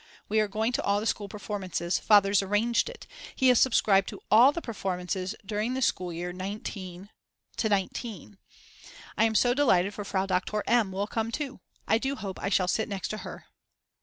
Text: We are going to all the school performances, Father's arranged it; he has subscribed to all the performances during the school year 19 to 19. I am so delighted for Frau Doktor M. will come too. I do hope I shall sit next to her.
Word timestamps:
We 0.27 0.39
are 0.39 0.47
going 0.47 0.71
to 0.71 0.81
all 0.83 0.99
the 0.99 1.05
school 1.05 1.29
performances, 1.29 1.99
Father's 1.99 2.41
arranged 2.41 2.89
it; 2.89 3.05
he 3.35 3.49
has 3.49 3.59
subscribed 3.59 4.09
to 4.09 4.19
all 4.31 4.51
the 4.51 4.59
performances 4.59 5.35
during 5.45 5.75
the 5.75 5.81
school 5.83 6.11
year 6.11 6.33
19 6.33 7.11
to 7.57 7.69
19. 7.69 8.39
I 9.15 9.25
am 9.25 9.35
so 9.35 9.53
delighted 9.53 9.93
for 9.93 10.03
Frau 10.03 10.25
Doktor 10.25 10.63
M. 10.65 10.91
will 10.91 11.05
come 11.05 11.31
too. 11.31 11.59
I 11.87 11.99
do 11.99 12.15
hope 12.15 12.41
I 12.41 12.49
shall 12.49 12.67
sit 12.67 12.89
next 12.89 13.09
to 13.09 13.17
her. 13.17 13.45